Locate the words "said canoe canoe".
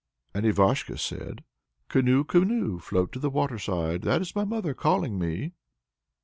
0.95-2.79